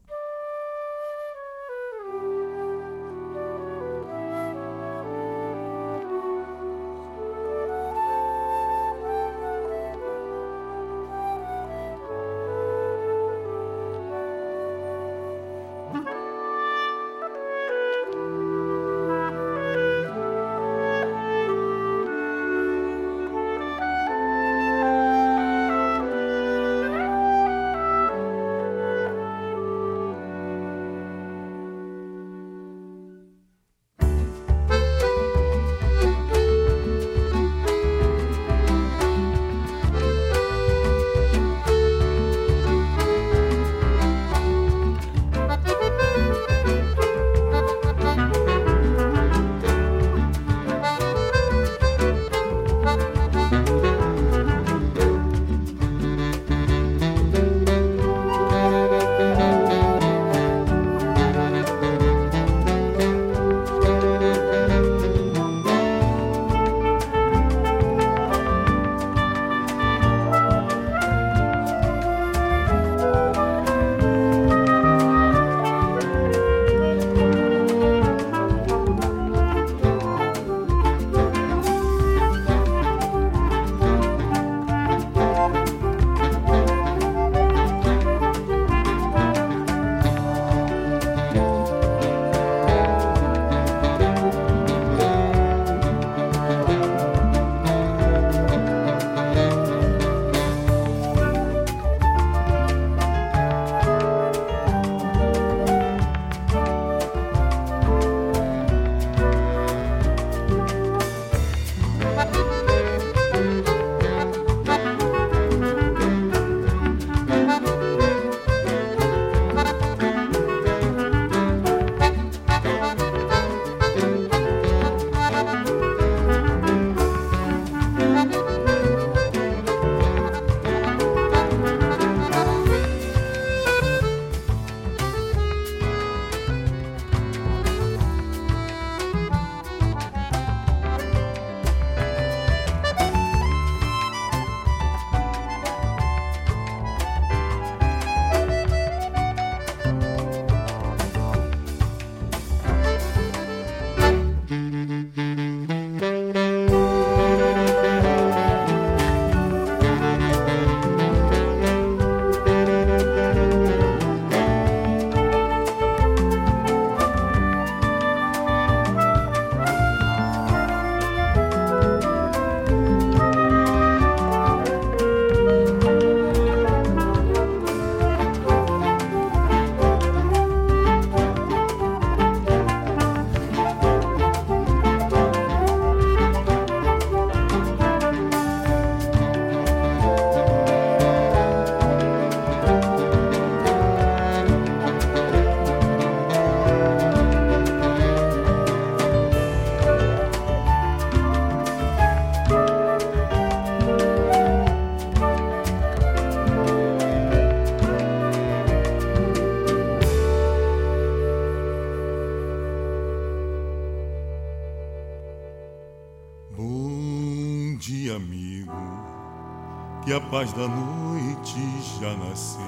Paz 220.18 220.53
da 220.53 220.66
noite 220.66 221.60
já 221.99 222.16
nasceu, 222.16 222.64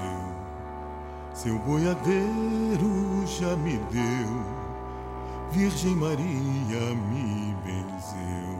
seu 1.34 1.58
boiadeiro 1.60 3.26
já 3.26 3.56
me 3.56 3.78
deu, 3.90 4.44
Virgem 5.50 5.96
Maria 5.96 6.94
me 7.10 7.56
benzeu. 7.64 8.60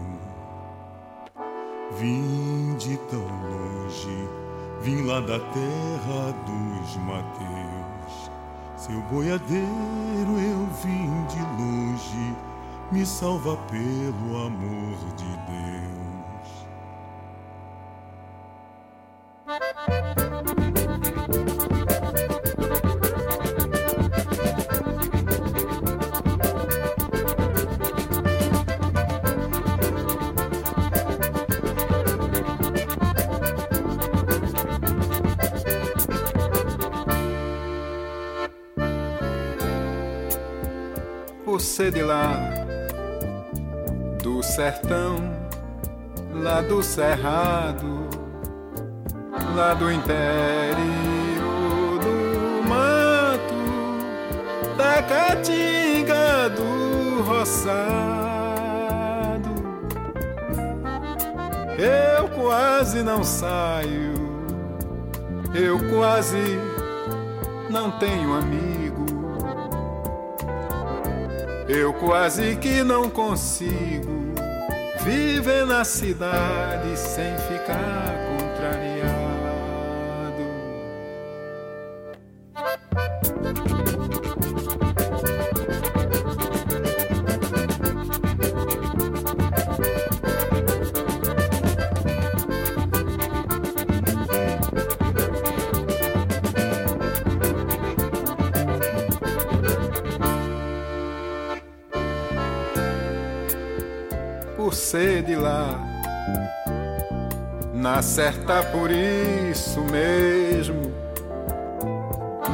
Vim 2.00 2.76
de 2.78 2.96
tão 3.10 3.20
longe, 3.20 4.30
vim 4.82 5.04
lá 5.04 5.20
da 5.20 5.38
terra 5.40 6.34
dos 6.46 6.96
Mateus, 6.96 8.32
seu 8.78 9.02
boiadeiro 9.12 9.68
eu 10.40 10.66
vim 10.82 11.26
de 11.26 11.42
longe, 11.62 12.36
me 12.92 13.06
salva 13.06 13.58
pelo 13.70 14.46
amor 14.46 14.98
de 15.18 15.26
Deus. 15.26 15.61
você 41.62 41.92
de 41.92 42.02
lá 42.02 42.34
do 44.22 44.44
sertão, 44.44 45.18
lá 46.34 46.62
do 46.62 46.84
cerrado, 46.84 48.01
lá 49.56 49.74
do 49.74 49.92
interior 49.92 50.80
do 52.00 52.68
mato, 52.68 53.54
da 54.78 55.04
caatinga 55.04 56.50
do 56.50 57.24
roçado. 57.24 58.22
Eu 61.78 62.30
quase 62.30 63.04
não 63.04 63.24
saio, 63.24 64.14
eu 65.54 65.78
quase 65.90 66.60
não 67.70 67.92
tenho 67.92 68.34
amigo. 68.34 68.72
Eu 71.68 71.94
quase 71.94 72.58
que 72.58 72.84
não 72.84 73.10
consigo 73.10 74.34
viver 75.04 75.66
na 75.66 75.86
cidade 75.86 76.98
sem 76.98 77.38
ficar 77.38 78.31
Na 107.74 108.02
certa 108.02 108.64
por 108.64 108.92
isso 108.92 109.82
mesmo, 109.92 110.94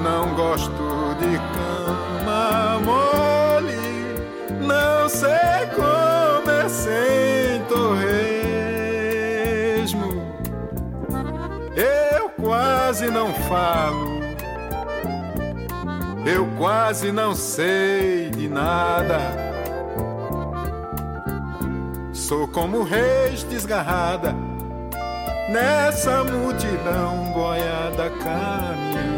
não 0.02 0.34
gosto 0.36 1.16
de 1.20 1.38
cama 1.54 2.80
mole, 2.80 3.76
não 4.66 5.10
sei 5.10 5.68
comer 5.76 6.70
sem 6.70 7.62
torresmo. 7.68 8.18
Eu 11.76 12.30
quase 12.30 13.08
não 13.08 13.34
falo, 13.34 14.22
eu 16.26 16.48
quase 16.58 17.12
não 17.12 17.36
sei 17.36 18.30
de 18.30 18.48
nada 18.48 19.47
Sou 22.28 22.46
como 22.46 22.84
reis 22.84 23.44
desgarrada 23.44 24.36
nessa 25.50 26.26
multidão 26.26 27.32
boiada 27.32 28.10
caminhando 28.22 29.17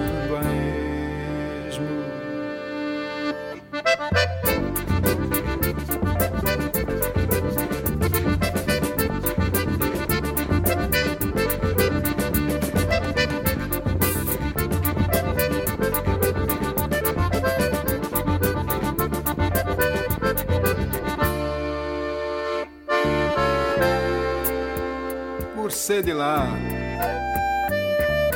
de 25.89 26.13
lá, 26.13 26.47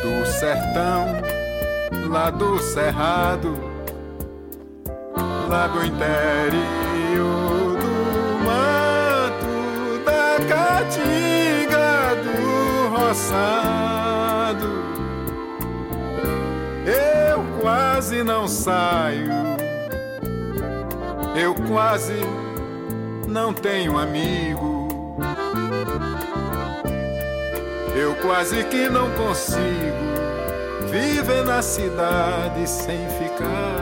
do 0.01 0.25
sertão, 0.25 1.05
lá 2.09 2.31
do 2.31 2.59
cerrado, 2.59 3.53
lá 5.47 5.67
do 5.67 5.85
interior 5.85 7.77
do 7.77 8.43
mato, 8.43 9.45
da 10.03 10.43
caatinga 10.49 12.15
do 12.23 12.97
roçado. 12.97 14.67
Eu 16.87 17.45
quase 17.61 18.23
não 18.23 18.47
saio, 18.47 19.29
eu 21.35 21.53
quase 21.69 22.15
não 23.27 23.53
tenho 23.53 23.95
amigo 23.99 24.62
quase 28.24 28.63
que 28.63 28.89
não 28.89 29.11
consigo 29.11 29.59
viver 30.89 31.43
na 31.43 31.61
cidade 31.61 32.67
sem 32.67 33.05
ficar 33.09 33.72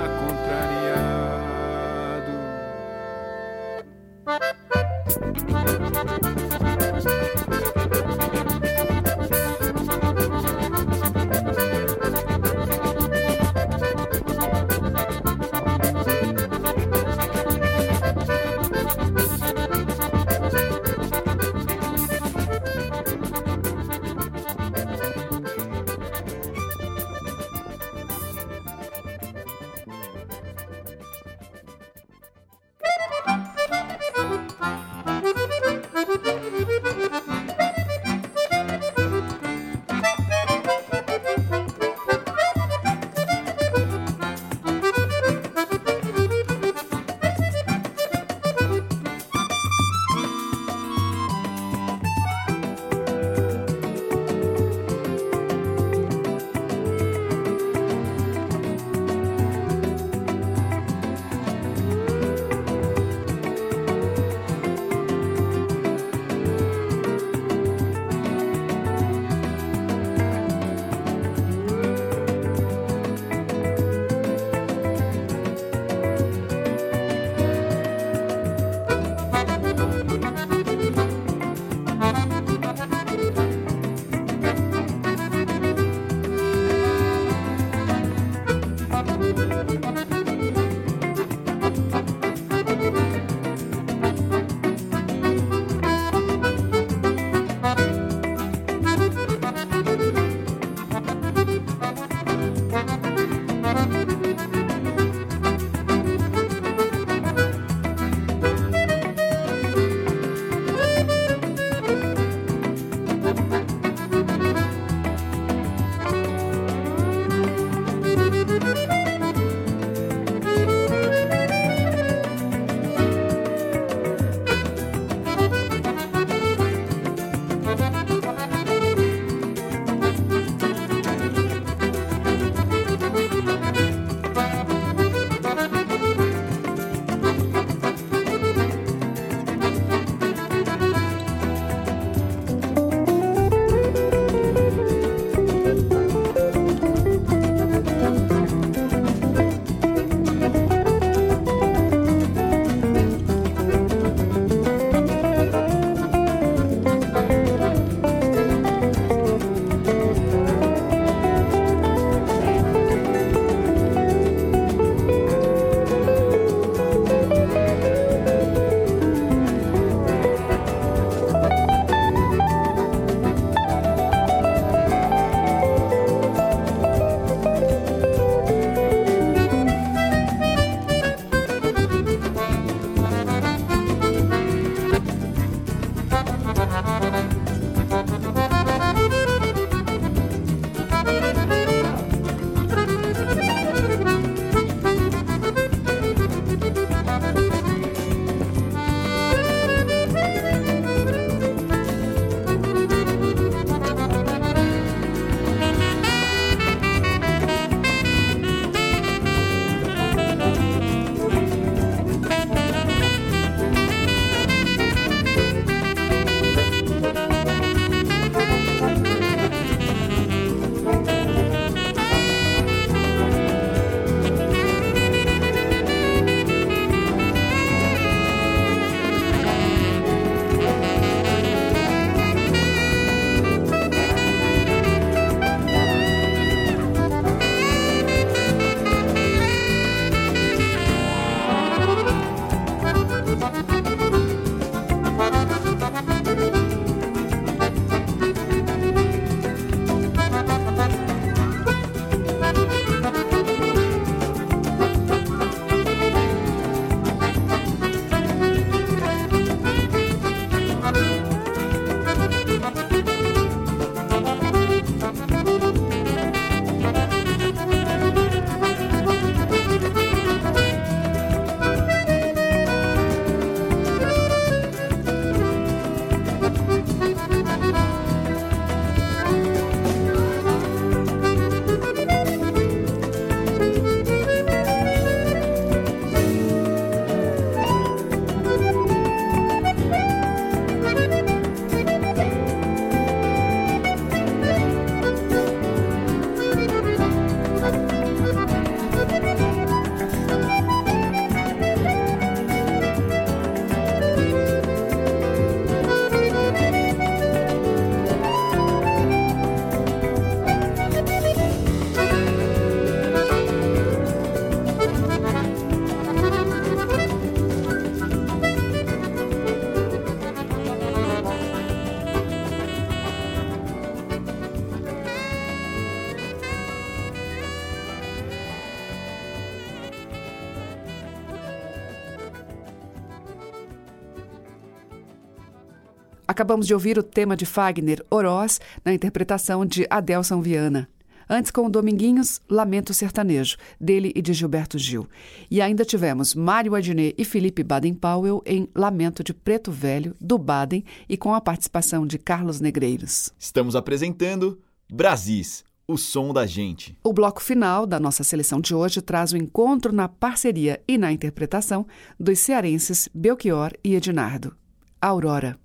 Acabamos 336.41 336.65
de 336.65 336.73
ouvir 336.73 336.97
o 336.97 337.03
tema 337.03 337.37
de 337.37 337.45
Fagner, 337.45 338.03
Oroz, 338.09 338.59
na 338.83 338.91
interpretação 338.91 339.63
de 339.63 339.85
Adelson 339.87 340.41
Viana. 340.41 340.89
Antes, 341.29 341.51
com 341.51 341.67
o 341.67 341.69
Dominguinhos, 341.69 342.41
Lamento 342.49 342.95
Sertanejo, 342.95 343.57
dele 343.79 344.11
e 344.15 344.23
de 344.23 344.33
Gilberto 344.33 344.79
Gil. 344.79 345.07
E 345.51 345.61
ainda 345.61 345.85
tivemos 345.85 346.33
Mário 346.33 346.73
Adnet 346.73 347.13
e 347.15 347.23
Felipe 347.23 347.63
Baden-Powell 347.63 348.41
em 348.43 348.67
Lamento 348.73 349.23
de 349.23 349.35
Preto 349.35 349.71
Velho, 349.71 350.15
do 350.19 350.39
Baden, 350.39 350.83
e 351.07 351.15
com 351.15 351.35
a 351.35 351.39
participação 351.39 352.07
de 352.07 352.17
Carlos 352.17 352.59
Negreiros. 352.59 353.31
Estamos 353.37 353.75
apresentando 353.75 354.59
Brasis, 354.91 355.63
o 355.87 355.95
som 355.95 356.33
da 356.33 356.47
gente. 356.47 356.97
O 357.03 357.13
bloco 357.13 357.39
final 357.39 357.85
da 357.85 357.99
nossa 357.99 358.23
seleção 358.23 358.59
de 358.59 358.73
hoje 358.73 358.99
traz 358.99 359.31
o 359.31 359.37
encontro 359.37 359.93
na 359.93 360.09
parceria 360.09 360.81
e 360.87 360.97
na 360.97 361.11
interpretação 361.11 361.85
dos 362.19 362.39
cearenses 362.39 363.07
Belchior 363.13 363.73
e 363.83 363.93
Ednardo. 363.93 364.55
Aurora. 364.99 365.55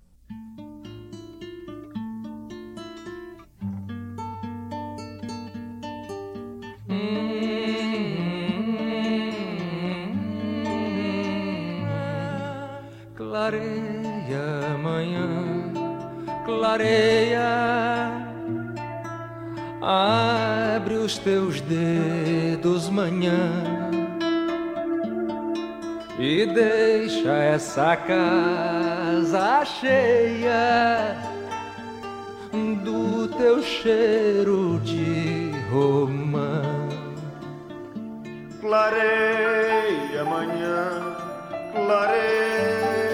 Clareia 13.37 14.73
amanhã, 14.75 15.29
clareia. 16.47 18.11
Abre 19.83 20.95
os 20.95 21.19
teus 21.19 21.61
dedos, 21.61 22.89
manhã, 22.89 23.53
e 26.19 26.47
deixa 26.47 27.31
essa 27.31 27.95
casa 27.95 29.67
cheia 29.67 31.15
do 32.83 33.29
teu 33.37 33.63
cheiro 33.63 34.81
de 34.81 35.53
romã. 35.71 36.63
Clareia 38.63 40.23
amanhã, 40.23 41.17
clareia. 41.75 43.06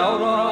يرى 0.00 0.49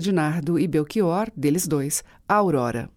Ednardo 0.00 0.58
e 0.58 0.66
Belchior, 0.66 1.30
deles 1.36 1.66
dois, 1.66 2.02
a 2.28 2.34
Aurora. 2.34 2.90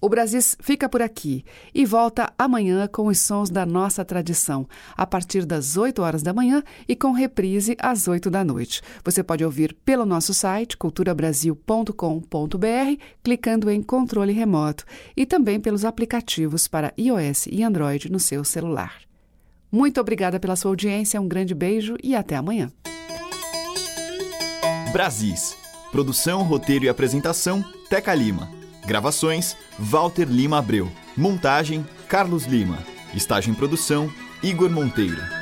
O 0.00 0.08
Brasis 0.08 0.56
fica 0.60 0.88
por 0.88 1.00
aqui 1.00 1.44
e 1.72 1.86
volta 1.86 2.32
amanhã 2.36 2.88
com 2.88 3.06
os 3.06 3.20
sons 3.20 3.48
da 3.48 3.64
nossa 3.64 4.04
tradição, 4.04 4.66
a 4.96 5.06
partir 5.06 5.46
das 5.46 5.76
8 5.76 6.02
horas 6.02 6.24
da 6.24 6.32
manhã 6.32 6.60
e 6.88 6.96
com 6.96 7.12
reprise 7.12 7.76
às 7.78 8.08
8 8.08 8.28
da 8.28 8.42
noite. 8.42 8.82
Você 9.04 9.22
pode 9.22 9.44
ouvir 9.44 9.76
pelo 9.84 10.04
nosso 10.04 10.34
site 10.34 10.76
culturabrasil.com.br, 10.76 13.02
clicando 13.22 13.70
em 13.70 13.80
controle 13.80 14.32
remoto 14.32 14.84
e 15.16 15.24
também 15.24 15.60
pelos 15.60 15.84
aplicativos 15.84 16.66
para 16.66 16.92
iOS 16.98 17.46
e 17.46 17.62
Android 17.62 18.10
no 18.10 18.18
seu 18.18 18.42
celular. 18.42 19.02
Muito 19.70 20.00
obrigada 20.00 20.40
pela 20.40 20.56
sua 20.56 20.72
audiência, 20.72 21.20
um 21.20 21.28
grande 21.28 21.54
beijo 21.54 21.96
e 22.02 22.16
até 22.16 22.34
amanhã. 22.34 22.72
Brasis. 24.92 25.61
Produção, 25.92 26.42
roteiro 26.42 26.86
e 26.86 26.88
apresentação: 26.88 27.62
Teca 27.90 28.14
Lima. 28.14 28.50
Gravações: 28.86 29.54
Walter 29.78 30.24
Lima 30.24 30.58
Abreu. 30.58 30.90
Montagem: 31.14 31.86
Carlos 32.08 32.46
Lima. 32.46 32.78
Estágio 33.14 33.52
em 33.52 33.54
produção: 33.54 34.10
Igor 34.42 34.70
Monteiro. 34.70 35.41